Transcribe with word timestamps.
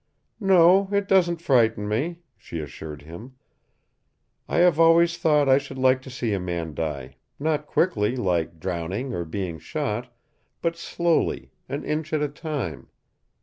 "No, 0.39 0.89
it 0.91 1.07
doesn't 1.07 1.43
frighten 1.43 1.87
me," 1.87 2.21
she 2.35 2.59
assured 2.59 3.03
him. 3.03 3.35
"I 4.49 4.57
have 4.57 4.79
always 4.79 5.15
thought 5.15 5.47
I 5.47 5.59
should 5.59 5.77
like 5.77 6.01
to 6.01 6.09
see 6.09 6.33
a 6.33 6.39
man 6.39 6.73
die 6.73 7.17
not 7.37 7.67
quickly, 7.67 8.15
like 8.15 8.59
drowning 8.59 9.13
or 9.13 9.25
being 9.25 9.59
shot, 9.59 10.11
but 10.59 10.75
slowly, 10.75 11.51
an 11.69 11.83
inch 11.85 12.13
at 12.13 12.23
a 12.23 12.29
time. 12.29 12.87